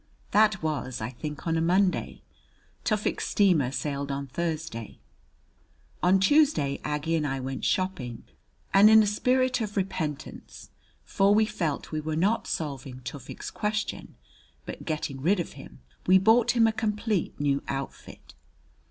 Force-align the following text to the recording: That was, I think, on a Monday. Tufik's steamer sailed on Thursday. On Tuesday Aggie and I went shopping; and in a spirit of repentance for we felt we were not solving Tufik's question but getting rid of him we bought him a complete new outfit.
That 0.31 0.63
was, 0.63 0.99
I 0.99 1.11
think, 1.11 1.45
on 1.45 1.57
a 1.57 1.61
Monday. 1.61 2.23
Tufik's 2.83 3.27
steamer 3.27 3.69
sailed 3.71 4.11
on 4.11 4.25
Thursday. 4.25 4.97
On 6.01 6.19
Tuesday 6.19 6.81
Aggie 6.83 7.15
and 7.15 7.27
I 7.27 7.39
went 7.39 7.63
shopping; 7.63 8.23
and 8.73 8.89
in 8.89 9.03
a 9.03 9.05
spirit 9.05 9.61
of 9.61 9.77
repentance 9.77 10.71
for 11.05 11.35
we 11.35 11.45
felt 11.45 11.91
we 11.91 12.01
were 12.01 12.15
not 12.15 12.47
solving 12.47 13.01
Tufik's 13.01 13.51
question 13.51 14.15
but 14.65 14.85
getting 14.85 15.21
rid 15.21 15.39
of 15.39 15.53
him 15.53 15.81
we 16.07 16.17
bought 16.17 16.55
him 16.55 16.65
a 16.65 16.73
complete 16.73 17.39
new 17.39 17.61
outfit. 17.67 18.33